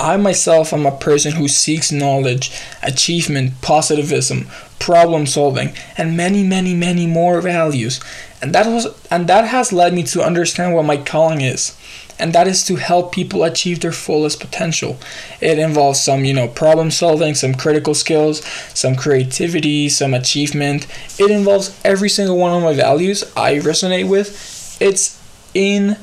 I 0.00 0.16
myself 0.16 0.72
am 0.72 0.86
a 0.86 0.96
person 0.96 1.32
who 1.32 1.46
seeks 1.46 1.92
knowledge, 1.92 2.50
achievement, 2.82 3.60
positivism, 3.60 4.48
problem 4.78 5.26
solving, 5.26 5.74
and 5.96 6.16
many, 6.16 6.42
many, 6.42 6.74
many 6.74 7.06
more 7.06 7.42
values. 7.42 8.00
And 8.40 8.54
that 8.54 8.66
was 8.66 8.86
and 9.10 9.26
that 9.28 9.46
has 9.48 9.72
led 9.72 9.92
me 9.92 10.02
to 10.04 10.22
understand 10.22 10.74
what 10.74 10.86
my 10.86 10.96
calling 10.96 11.42
is. 11.42 11.76
And 12.18 12.32
that 12.32 12.46
is 12.46 12.64
to 12.66 12.76
help 12.76 13.12
people 13.12 13.44
achieve 13.44 13.80
their 13.80 13.92
fullest 13.92 14.40
potential. 14.40 14.98
It 15.40 15.58
involves 15.58 16.00
some, 16.00 16.24
you 16.24 16.34
know, 16.34 16.48
problem 16.48 16.90
solving, 16.90 17.34
some 17.34 17.54
critical 17.54 17.94
skills, 17.94 18.44
some 18.74 18.94
creativity, 18.94 19.88
some 19.88 20.14
achievement. 20.14 20.86
It 21.18 21.30
involves 21.30 21.78
every 21.84 22.10
single 22.10 22.38
one 22.38 22.52
of 22.52 22.62
my 22.62 22.74
values 22.74 23.24
I 23.36 23.54
resonate 23.56 24.08
with. 24.08 24.78
It's 24.80 25.18
in 25.54 25.96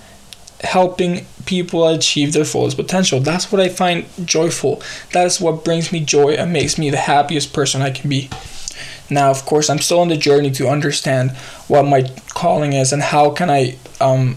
helping 0.61 1.25
people 1.45 1.87
achieve 1.87 2.33
their 2.33 2.45
fullest 2.45 2.77
potential. 2.77 3.19
That's 3.19 3.51
what 3.51 3.61
I 3.61 3.69
find 3.69 4.05
joyful. 4.25 4.81
That 5.13 5.25
is 5.25 5.39
what 5.39 5.63
brings 5.63 5.91
me 5.91 5.99
joy 5.99 6.31
and 6.31 6.51
makes 6.51 6.77
me 6.77 6.89
the 6.89 6.97
happiest 6.97 7.53
person 7.53 7.81
I 7.81 7.91
can 7.91 8.09
be. 8.09 8.29
Now, 9.09 9.29
of 9.29 9.45
course, 9.45 9.69
I'm 9.69 9.79
still 9.79 10.01
on 10.01 10.09
the 10.09 10.17
journey 10.17 10.51
to 10.51 10.67
understand 10.67 11.31
what 11.67 11.83
my 11.83 12.11
calling 12.29 12.73
is 12.73 12.91
and 12.91 13.01
how 13.01 13.31
can 13.31 13.49
I 13.49 13.77
um, 14.01 14.35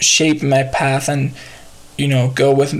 shape 0.00 0.42
my 0.42 0.62
path 0.64 1.08
and 1.08 1.32
you 1.96 2.08
know 2.08 2.32
go 2.34 2.52
with 2.52 2.72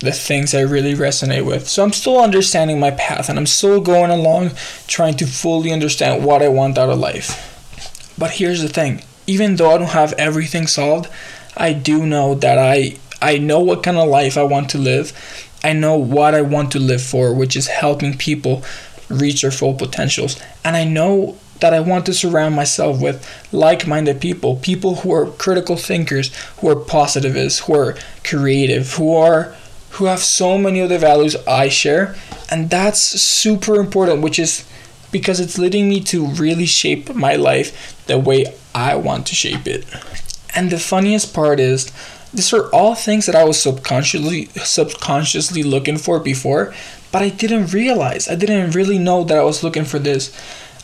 the 0.00 0.12
things 0.12 0.54
I 0.54 0.62
really 0.62 0.94
resonate 0.94 1.44
with. 1.44 1.68
So 1.68 1.82
I'm 1.82 1.92
still 1.92 2.20
understanding 2.20 2.80
my 2.80 2.90
path 2.92 3.28
and 3.28 3.38
I'm 3.38 3.46
still 3.46 3.80
going 3.80 4.10
along 4.10 4.52
trying 4.86 5.14
to 5.16 5.26
fully 5.26 5.72
understand 5.72 6.24
what 6.24 6.42
I 6.42 6.48
want 6.48 6.78
out 6.78 6.88
of 6.88 6.98
life. 6.98 8.14
But 8.16 8.32
here's 8.32 8.62
the 8.62 8.68
thing, 8.68 9.02
even 9.26 9.56
though 9.56 9.70
I 9.70 9.78
don't 9.78 9.88
have 9.88 10.14
everything 10.14 10.66
solved, 10.66 11.10
I 11.60 11.74
do 11.74 12.06
know 12.06 12.34
that 12.36 12.58
I 12.58 12.96
I 13.22 13.36
know 13.36 13.60
what 13.60 13.82
kind 13.82 13.98
of 13.98 14.08
life 14.08 14.38
I 14.38 14.42
want 14.42 14.70
to 14.70 14.78
live. 14.78 15.12
I 15.62 15.74
know 15.74 15.96
what 15.96 16.34
I 16.34 16.40
want 16.40 16.72
to 16.72 16.78
live 16.78 17.02
for, 17.02 17.34
which 17.34 17.54
is 17.54 17.66
helping 17.66 18.16
people 18.16 18.64
reach 19.10 19.42
their 19.42 19.50
full 19.50 19.74
potentials. 19.74 20.40
And 20.64 20.74
I 20.74 20.84
know 20.84 21.36
that 21.60 21.74
I 21.74 21.80
want 21.80 22.06
to 22.06 22.14
surround 22.14 22.56
myself 22.56 22.98
with 23.00 23.26
like 23.52 23.86
minded 23.86 24.22
people, 24.22 24.56
people 24.56 24.96
who 24.96 25.12
are 25.12 25.26
critical 25.26 25.76
thinkers, 25.76 26.34
who 26.58 26.70
are 26.70 26.76
positivists, 26.76 27.60
who 27.60 27.74
are 27.74 27.96
creative, 28.24 28.94
who 28.94 29.14
are 29.14 29.54
who 29.90 30.06
have 30.06 30.20
so 30.20 30.56
many 30.56 30.80
of 30.80 30.88
the 30.88 30.98
values 30.98 31.36
I 31.46 31.68
share. 31.68 32.14
And 32.50 32.70
that's 32.70 33.00
super 33.00 33.76
important, 33.76 34.22
which 34.22 34.38
is 34.38 34.64
because 35.12 35.40
it's 35.40 35.58
leading 35.58 35.88
me 35.90 36.00
to 36.04 36.26
really 36.26 36.66
shape 36.66 37.14
my 37.14 37.34
life 37.36 38.02
the 38.06 38.18
way 38.18 38.46
I 38.74 38.94
want 38.94 39.26
to 39.26 39.34
shape 39.34 39.66
it. 39.66 39.84
And 40.54 40.70
the 40.70 40.78
funniest 40.78 41.34
part 41.34 41.60
is 41.60 41.92
these 42.32 42.52
are 42.52 42.68
all 42.70 42.94
things 42.94 43.26
that 43.26 43.34
I 43.34 43.44
was 43.44 43.60
subconsciously 43.60 44.46
subconsciously 44.56 45.62
looking 45.62 45.98
for 45.98 46.20
before, 46.20 46.74
but 47.12 47.22
I 47.22 47.28
didn't 47.28 47.72
realize. 47.72 48.28
I 48.28 48.36
didn't 48.36 48.74
really 48.74 48.98
know 48.98 49.24
that 49.24 49.38
I 49.38 49.42
was 49.42 49.62
looking 49.62 49.84
for 49.84 49.98
this 49.98 50.36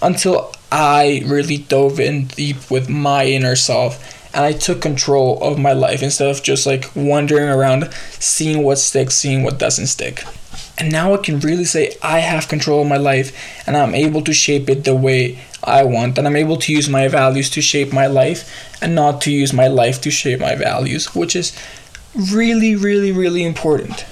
until 0.02 0.52
I 0.73 1.23
really 1.26 1.58
dove 1.58 2.00
in 2.00 2.26
deep 2.26 2.70
with 2.70 2.88
my 2.88 3.25
inner 3.26 3.56
self 3.56 4.14
and 4.35 4.44
I 4.44 4.52
took 4.52 4.82
control 4.82 5.42
of 5.42 5.58
my 5.58 5.73
life 5.73 6.02
instead 6.02 6.28
of 6.28 6.42
just 6.42 6.66
like 6.66 6.90
wandering 6.94 7.49
around, 7.49 7.90
seeing 8.18 8.62
what 8.62 8.76
sticks, 8.76 9.14
seeing 9.14 9.42
what 9.42 9.58
doesn't 9.58 9.87
stick. 9.87 10.25
And 10.78 10.92
now 10.92 11.14
I 11.14 11.18
can 11.18 11.40
really 11.40 11.64
say 11.64 11.97
I 12.02 12.18
have 12.21 12.49
control 12.49 12.83
of 12.83 12.88
my 12.88 12.99
life 12.99 13.33
and 13.66 13.76
I'm 13.76 13.95
able 13.95 14.23
to 14.23 14.33
shape 14.33 14.68
it 14.68 14.85
the 14.85 14.95
way 14.95 15.38
I 15.64 15.85
want. 15.85 16.18
And 16.18 16.26
I'm 16.26 16.37
able 16.37 16.59
to 16.59 16.73
use 16.73 16.88
my 16.88 17.09
values 17.09 17.49
to 17.50 17.62
shape 17.62 17.92
my 17.92 18.06
life 18.06 18.50
and 18.83 18.95
not 18.95 19.21
to 19.23 19.30
use 19.30 19.52
my 19.52 19.68
life 19.68 20.00
to 20.02 20.11
shape 20.11 20.40
my 20.40 20.54
values, 20.54 21.14
which 21.14 21.35
is 21.35 21.56
really, 22.14 22.76
really, 22.76 23.11
really 23.11 23.42
important. 23.42 24.04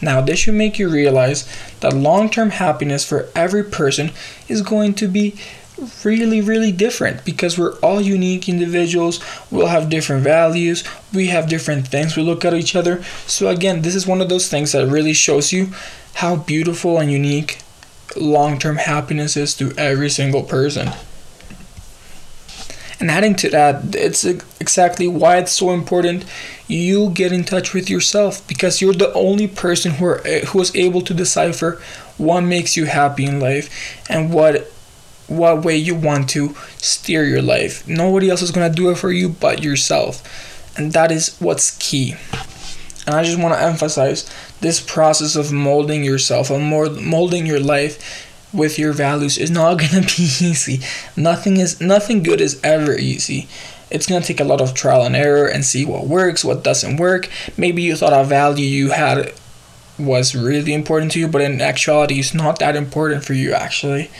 Now, 0.00 0.20
this 0.20 0.38
should 0.38 0.54
make 0.54 0.78
you 0.78 0.88
realize 0.88 1.48
that 1.80 1.92
long 1.92 2.30
term 2.30 2.50
happiness 2.50 3.04
for 3.04 3.28
every 3.34 3.64
person 3.64 4.12
is 4.46 4.62
going 4.62 4.94
to 4.94 5.08
be 5.08 5.34
really, 6.04 6.40
really 6.40 6.72
different 6.72 7.24
because 7.24 7.58
we're 7.58 7.76
all 7.78 8.00
unique 8.00 8.48
individuals. 8.48 9.20
We'll 9.50 9.68
have 9.68 9.88
different 9.88 10.24
values. 10.24 10.84
We 11.12 11.28
have 11.28 11.48
different 11.48 11.88
things 11.88 12.16
we 12.16 12.22
look 12.22 12.44
at 12.44 12.54
each 12.54 12.74
other. 12.74 13.02
So, 13.26 13.48
again, 13.48 13.82
this 13.82 13.94
is 13.94 14.06
one 14.06 14.20
of 14.20 14.28
those 14.28 14.48
things 14.48 14.72
that 14.72 14.86
really 14.86 15.12
shows 15.12 15.52
you 15.52 15.68
how 16.14 16.36
beautiful 16.36 16.98
and 16.98 17.10
unique 17.10 17.58
long 18.16 18.58
term 18.58 18.76
happiness 18.76 19.36
is 19.36 19.54
to 19.56 19.72
every 19.76 20.10
single 20.10 20.42
person. 20.42 20.90
And 23.00 23.10
adding 23.10 23.36
to 23.36 23.50
that, 23.50 23.94
it's 23.94 24.24
exactly 24.24 25.06
why 25.06 25.36
it's 25.36 25.52
so 25.52 25.70
important 25.70 26.24
you 26.66 27.10
get 27.10 27.30
in 27.30 27.44
touch 27.44 27.72
with 27.72 27.88
yourself 27.88 28.46
because 28.48 28.80
you're 28.80 28.92
the 28.92 29.12
only 29.12 29.46
person 29.46 29.92
who 29.92 30.06
are, 30.06 30.26
eh, 30.26 30.44
who 30.46 30.60
is 30.60 30.74
able 30.74 31.02
to 31.02 31.14
decipher 31.14 31.80
what 32.16 32.40
makes 32.40 32.76
you 32.76 32.86
happy 32.86 33.24
in 33.24 33.38
life 33.38 33.70
and 34.10 34.32
what 34.32 34.72
what 35.28 35.64
way 35.64 35.76
you 35.76 35.94
want 35.94 36.28
to 36.30 36.54
steer 36.78 37.24
your 37.24 37.42
life. 37.42 37.86
Nobody 37.86 38.30
else 38.30 38.42
is 38.42 38.50
going 38.50 38.70
to 38.70 38.74
do 38.74 38.90
it 38.90 38.98
for 38.98 39.12
you 39.12 39.28
but 39.28 39.62
yourself. 39.62 40.76
And 40.76 40.92
that 40.92 41.12
is 41.12 41.36
what's 41.38 41.76
key. 41.78 42.16
And 43.06 43.14
I 43.14 43.22
just 43.22 43.38
want 43.38 43.54
to 43.54 43.60
emphasize 43.60 44.30
this 44.60 44.80
process 44.80 45.36
of 45.36 45.52
molding 45.52 46.04
yourself 46.04 46.50
and 46.50 46.70
molding 46.70 47.46
your 47.46 47.60
life 47.60 48.26
with 48.52 48.78
your 48.78 48.92
values 48.92 49.38
is 49.38 49.50
not 49.50 49.74
going 49.78 50.02
to 50.02 50.16
be 50.16 50.22
easy. 50.22 50.80
Nothing 51.16 51.58
is 51.58 51.80
nothing 51.80 52.22
good 52.22 52.40
is 52.40 52.60
ever 52.62 52.94
easy. 52.96 53.48
It's 53.90 54.06
going 54.06 54.20
to 54.20 54.26
take 54.26 54.40
a 54.40 54.44
lot 54.44 54.60
of 54.60 54.74
trial 54.74 55.04
and 55.04 55.16
error 55.16 55.46
and 55.46 55.64
see 55.64 55.86
what 55.86 56.06
works, 56.06 56.44
what 56.44 56.62
doesn't 56.62 56.98
work. 56.98 57.30
Maybe 57.56 57.82
you 57.82 57.96
thought 57.96 58.12
a 58.12 58.22
value 58.24 58.66
you 58.66 58.90
had 58.90 59.32
was 59.98 60.34
really 60.34 60.74
important 60.74 61.12
to 61.12 61.18
you, 61.20 61.28
but 61.28 61.40
in 61.40 61.60
actuality 61.60 62.18
it's 62.18 62.34
not 62.34 62.58
that 62.58 62.76
important 62.76 63.24
for 63.24 63.32
you 63.32 63.52
actually. 63.52 64.10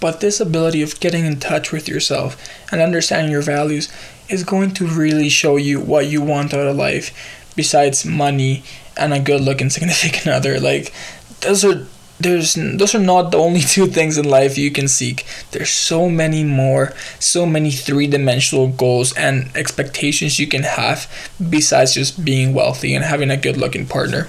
But 0.00 0.20
this 0.20 0.40
ability 0.40 0.82
of 0.82 0.98
getting 0.98 1.26
in 1.26 1.38
touch 1.38 1.72
with 1.72 1.88
yourself 1.88 2.36
and 2.72 2.80
understanding 2.80 3.30
your 3.30 3.42
values 3.42 3.92
is 4.28 4.44
going 4.44 4.72
to 4.74 4.86
really 4.86 5.28
show 5.28 5.56
you 5.56 5.80
what 5.80 6.06
you 6.06 6.22
want 6.22 6.54
out 6.54 6.66
of 6.66 6.76
life 6.76 7.12
besides 7.54 8.04
money 8.04 8.62
and 8.96 9.12
a 9.12 9.20
good 9.20 9.40
looking 9.40 9.70
significant 9.76 10.28
other. 10.28 10.58
Like 10.58 10.92
those 11.40 11.64
are 11.64 11.86
there's 12.20 12.54
those 12.54 12.94
are 12.94 13.00
not 13.00 13.30
the 13.30 13.38
only 13.38 13.60
two 13.74 13.86
things 13.86 14.18
in 14.18 14.28
life 14.28 14.58
you 14.58 14.70
can 14.70 14.88
seek. 14.88 15.24
There's 15.50 15.70
so 15.70 16.08
many 16.08 16.44
more, 16.44 16.92
so 17.18 17.46
many 17.46 17.70
three-dimensional 17.70 18.68
goals 18.68 19.16
and 19.16 19.50
expectations 19.56 20.38
you 20.38 20.46
can 20.46 20.62
have 20.62 21.10
besides 21.50 21.94
just 21.94 22.24
being 22.24 22.52
wealthy 22.52 22.94
and 22.94 23.04
having 23.04 23.30
a 23.30 23.36
good-looking 23.36 23.86
partner. 23.86 24.28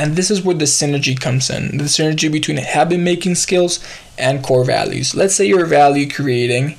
And 0.00 0.16
this 0.16 0.30
is 0.30 0.40
where 0.40 0.54
the 0.54 0.64
synergy 0.64 1.14
comes 1.20 1.50
in 1.50 1.76
the 1.76 1.84
synergy 1.84 2.32
between 2.32 2.56
habit 2.56 3.00
making 3.00 3.34
skills 3.34 3.84
and 4.16 4.42
core 4.42 4.64
values. 4.64 5.14
Let's 5.14 5.34
say 5.34 5.44
you're 5.44 5.66
value 5.66 6.10
creating. 6.10 6.78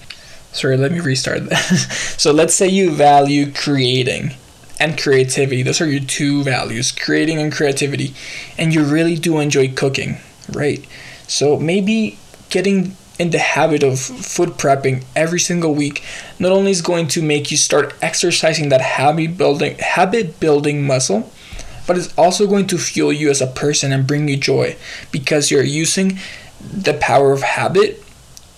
Sorry, 0.53 0.75
let 0.75 0.91
me 0.91 1.01
restart 1.01 1.47
that. 1.49 1.57
so 2.17 2.31
let's 2.31 2.55
say 2.55 2.67
you 2.67 2.89
value 2.89 3.51
creating 3.51 4.33
and 4.79 4.99
creativity. 4.99 5.61
Those 5.61 5.81
are 5.81 5.85
your 5.85 6.01
two 6.01 6.41
values, 6.41 6.91
creating 6.91 7.37
and 7.37 7.53
creativity. 7.53 8.15
And 8.57 8.73
you 8.73 8.83
really 8.83 9.17
do 9.17 9.39
enjoy 9.39 9.71
cooking, 9.71 10.17
right? 10.51 10.83
So 11.27 11.59
maybe 11.59 12.17
getting 12.49 12.97
in 13.19 13.29
the 13.29 13.37
habit 13.37 13.83
of 13.83 13.99
food 13.99 14.57
prepping 14.57 15.03
every 15.15 15.39
single 15.39 15.75
week 15.75 16.03
not 16.39 16.51
only 16.51 16.71
is 16.71 16.81
going 16.81 17.07
to 17.09 17.21
make 17.21 17.51
you 17.51 17.57
start 17.57 17.93
exercising 18.01 18.69
that 18.69 18.81
habit 18.81 19.37
building 19.37 19.77
habit 19.77 20.39
building 20.39 20.87
muscle 20.87 21.31
but 21.91 21.97
it's 21.97 22.17
also 22.17 22.47
going 22.47 22.65
to 22.67 22.77
fuel 22.77 23.11
you 23.11 23.29
as 23.29 23.41
a 23.41 23.47
person 23.47 23.91
and 23.91 24.07
bring 24.07 24.29
you 24.29 24.37
joy 24.37 24.77
because 25.11 25.51
you're 25.51 25.61
using 25.61 26.17
the 26.61 26.93
power 26.93 27.33
of 27.33 27.41
habit 27.41 28.01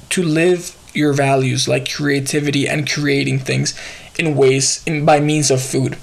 to 0.10 0.22
live 0.22 0.78
your 0.94 1.14
values 1.14 1.68
like 1.68 1.92
creativity 1.92 2.68
and 2.70 2.88
creating 2.88 3.40
things 3.40 3.74
in 4.20 4.36
ways 4.36 4.84
in 4.86 5.04
by 5.04 5.20
means 5.20 5.50
of 5.50 5.64
food. 5.64 5.96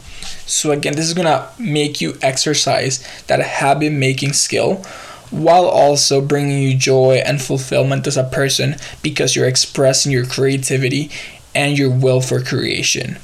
So 0.44 0.72
again, 0.72 0.96
this 0.96 1.06
is 1.06 1.14
going 1.14 1.28
to 1.28 1.48
make 1.56 2.00
you 2.00 2.18
exercise 2.20 2.98
that 3.28 3.38
habit 3.38 3.92
making 3.92 4.32
skill 4.32 4.82
while 5.30 5.66
also 5.66 6.20
bringing 6.20 6.60
you 6.60 6.76
joy 6.76 7.22
and 7.24 7.40
fulfillment 7.40 8.08
as 8.08 8.16
a 8.16 8.24
person 8.24 8.74
because 9.04 9.36
you're 9.36 9.46
expressing 9.46 10.10
your 10.10 10.26
creativity 10.26 11.12
and 11.54 11.78
your 11.78 11.90
will 11.90 12.20
for 12.20 12.42
creation. 12.42 13.18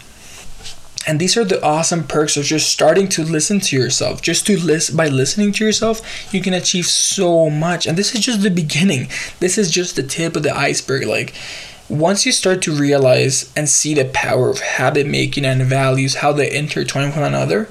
And 1.07 1.21
these 1.21 1.37
are 1.37 1.45
the 1.45 1.62
awesome 1.62 2.05
perks 2.05 2.37
of 2.37 2.45
just 2.45 2.71
starting 2.71 3.09
to 3.11 3.23
listen 3.23 3.61
to 3.61 3.77
yourself. 3.77 4.21
Just 4.21 4.47
to 4.47 4.59
list 4.59 4.97
by 4.97 5.07
listening 5.07 5.53
to 5.53 5.64
yourself, 5.64 6.35
you 6.35 6.42
can 6.42 6.53
achieve 6.53 6.87
so 6.87 7.49
much. 7.49 7.87
And 7.87 7.97
this 7.97 8.14
is 8.14 8.23
just 8.23 8.42
the 8.42 8.51
beginning. 8.51 9.09
This 9.38 9.57
is 9.57 9.71
just 9.71 9.95
the 9.95 10.03
tip 10.03 10.35
of 10.35 10.42
the 10.42 10.57
iceberg. 10.57 11.07
Like 11.07 11.35
once 11.88 12.27
you 12.27 12.33
start 12.33 12.61
to 12.62 12.77
realize 12.77 13.53
and 13.57 13.69
see 13.69 13.95
the 13.95 14.07
power 14.07 14.51
of 14.51 14.59
habit 14.59 15.07
making 15.07 15.45
and 15.45 15.62
values, 15.62 16.16
how 16.16 16.33
they 16.33 16.51
intertwine 16.51 17.07
with 17.07 17.16
one 17.16 17.25
another, 17.25 17.69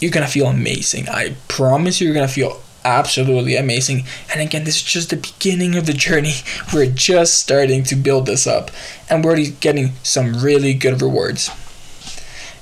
you're 0.00 0.10
gonna 0.10 0.26
feel 0.26 0.46
amazing. 0.46 1.08
I 1.08 1.36
promise 1.48 2.00
you, 2.00 2.06
you're 2.06 2.14
gonna 2.14 2.28
feel 2.28 2.62
absolutely 2.84 3.56
amazing. 3.56 4.04
And 4.32 4.40
again, 4.40 4.64
this 4.64 4.76
is 4.76 4.82
just 4.82 5.10
the 5.10 5.16
beginning 5.16 5.76
of 5.76 5.86
the 5.86 5.92
journey. 5.92 6.34
We're 6.74 6.86
just 6.86 7.38
starting 7.38 7.84
to 7.84 7.96
build 7.96 8.26
this 8.26 8.46
up, 8.46 8.70
and 9.08 9.22
we're 9.22 9.30
already 9.30 9.50
getting 9.50 9.92
some 10.02 10.42
really 10.42 10.74
good 10.74 11.00
rewards. 11.00 11.50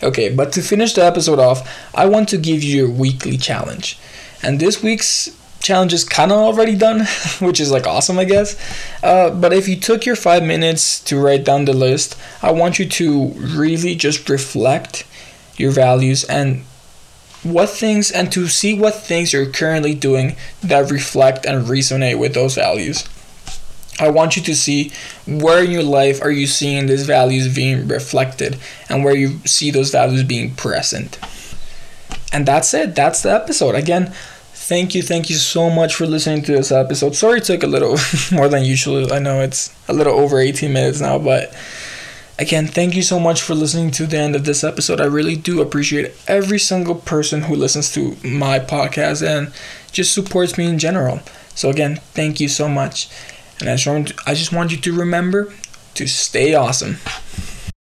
Okay, 0.03 0.35
but 0.35 0.53
to 0.53 0.63
finish 0.63 0.95
the 0.95 1.05
episode 1.05 1.39
off, 1.39 1.69
I 1.95 2.07
want 2.07 2.29
to 2.31 2.39
give 2.39 2.63
you 2.63 2.79
your 2.79 2.91
weekly 2.91 3.37
challenge. 3.37 3.99
And 4.43 4.59
this 4.59 4.83
week's 4.83 5.37
challenge 5.61 5.93
is 5.93 6.05
kind 6.05 6.33
of 6.33 6.39
already 6.39 6.75
done, 6.75 7.01
which 7.41 7.61
is 7.61 7.71
like 7.71 7.87
awesome, 7.87 8.19
I 8.19 8.25
guess. 8.25 8.57
Uh, 9.03 9.31
but 9.31 9.53
if 9.53 9.69
you 9.69 9.77
took 9.77 10.07
your 10.07 10.17
five 10.17 10.43
minutes 10.43 11.01
to 11.05 11.21
write 11.21 11.45
down 11.45 11.67
the 11.67 11.75
list, 11.75 12.17
I 12.43 12.51
want 12.53 12.79
you 12.79 12.89
to 12.89 13.29
really 13.35 13.95
just 13.95 14.29
reflect 14.29 15.05
your 15.57 15.71
values 15.71 16.25
and 16.25 16.65
what 17.43 17.69
things 17.69 18.11
and 18.11 18.31
to 18.33 18.49
see 18.49 18.75
what 18.75 18.95
things 18.95 19.33
you're 19.33 19.51
currently 19.51 19.95
doing 19.95 20.37
that 20.63 20.91
reflect 20.91 21.47
and 21.47 21.67
resonate 21.67 22.19
with 22.19 22.35
those 22.35 22.55
values. 22.55 23.09
I 24.01 24.09
want 24.09 24.37
you 24.37 24.43
to 24.43 24.57
see 24.57 24.93
where 25.27 25.63
in 25.63 25.71
your 25.71 25.83
life 25.83 26.23
are 26.23 26.31
you 26.31 26.47
seeing 26.47 26.87
these 26.87 27.07
values 27.07 27.55
being 27.55 27.87
reflected 27.87 28.59
and 28.89 29.05
where 29.05 29.15
you 29.15 29.39
see 29.45 29.71
those 29.71 29.91
values 29.91 30.25
being 30.25 30.55
present. 30.55 31.19
And 32.33 32.47
that's 32.47 32.73
it. 32.75 32.95
That's 32.95 33.23
the 33.23 33.33
episode. 33.33 33.75
Again, 33.75 34.13
thank 34.55 34.95
you, 34.95 35.03
thank 35.03 35.29
you 35.29 35.37
so 35.37 35.69
much 35.69 35.95
for 35.95 36.07
listening 36.07 36.43
to 36.45 36.53
this 36.53 36.73
episode. 36.73 37.15
Sorry 37.15 37.39
it 37.39 37.45
took 37.45 37.63
a 37.63 37.67
little 37.67 37.99
more 38.33 38.49
than 38.49 38.65
usual. 38.65 39.13
I 39.13 39.19
know 39.19 39.41
it's 39.41 39.75
a 39.89 39.93
little 39.93 40.15
over 40.15 40.39
18 40.39 40.73
minutes 40.73 41.01
now, 41.01 41.19
but 41.19 41.55
again, 42.39 42.67
thank 42.67 42.97
you 42.97 43.03
so 43.03 43.21
much 43.21 43.43
for 43.43 43.55
listening 43.55 43.91
to 43.91 44.07
the 44.07 44.17
end 44.17 44.35
of 44.35 44.45
this 44.45 44.65
episode. 44.65 45.01
I 45.01 45.05
really 45.05 45.37
do 45.37 45.61
appreciate 45.61 46.13
every 46.27 46.59
single 46.59 46.95
person 46.95 47.43
who 47.43 47.55
listens 47.55 47.93
to 47.93 48.17
my 48.25 48.59
podcast 48.59 49.27
and 49.27 49.53
just 49.93 50.15
supports 50.15 50.57
me 50.57 50.67
in 50.67 50.79
general. 50.79 51.21
So 51.55 51.69
again, 51.69 51.97
thank 52.15 52.41
you 52.41 52.49
so 52.49 52.69
much. 52.69 53.11
And 53.61 53.69
I 53.69 53.75
just 54.35 54.53
want, 54.53 54.73
you 54.73 54.79
to 54.79 54.93
remember 54.99 55.53
to 55.95 56.07
stay 56.07 56.55
awesome. 56.55 56.97